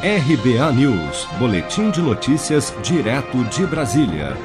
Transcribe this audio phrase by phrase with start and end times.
[0.00, 4.36] RBA News, Boletim de Notícias, direto de Brasília.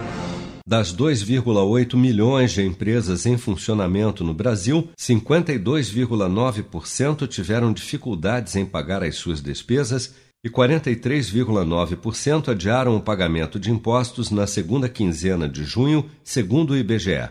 [0.68, 9.18] Das 2,8 milhões de empresas em funcionamento no Brasil, 52,9% tiveram dificuldades em pagar as
[9.18, 16.72] suas despesas e 43,9% adiaram o pagamento de impostos na segunda quinzena de junho, segundo
[16.72, 17.30] o IBGE.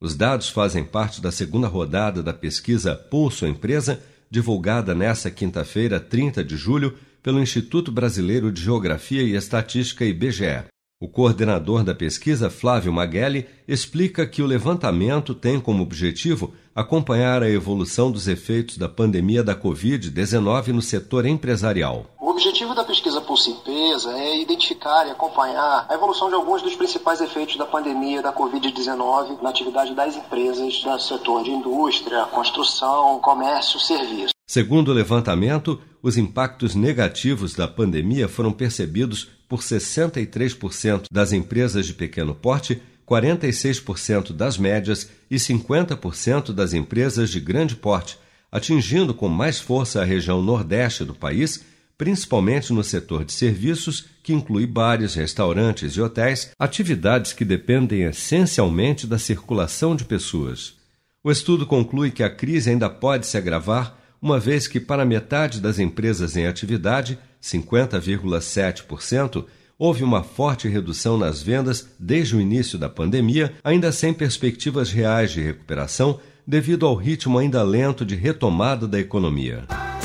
[0.00, 6.42] Os dados fazem parte da segunda rodada da pesquisa Pulso Empresa, divulgada nesta quinta-feira, 30
[6.42, 10.64] de julho, pelo Instituto Brasileiro de Geografia e Estatística IBGE.
[11.02, 17.48] O coordenador da pesquisa, Flávio Magelli, explica que o levantamento tem como objetivo acompanhar a
[17.48, 22.14] evolução dos efeitos da pandemia da Covid-19 no setor empresarial.
[22.30, 26.76] O objetivo da pesquisa Pulse Empresa é identificar e acompanhar a evolução de alguns dos
[26.76, 33.18] principais efeitos da pandemia da Covid-19 na atividade das empresas do setor de indústria, construção,
[33.18, 34.32] comércio, serviço.
[34.46, 41.94] Segundo o levantamento, os impactos negativos da pandemia foram percebidos por 63% das empresas de
[41.94, 48.16] pequeno porte, 46% das médias e 50% das empresas de grande porte,
[48.52, 51.68] atingindo com mais força a região nordeste do país,
[52.00, 59.06] principalmente no setor de serviços, que inclui bares, restaurantes e hotéis, atividades que dependem essencialmente
[59.06, 60.76] da circulação de pessoas.
[61.22, 65.60] O estudo conclui que a crise ainda pode se agravar uma vez que para metade
[65.60, 69.44] das empresas em atividade, 50,7%,
[69.78, 75.32] houve uma forte redução nas vendas desde o início da pandemia, ainda sem perspectivas reais
[75.32, 79.66] de recuperação devido ao ritmo ainda lento de retomada da economia.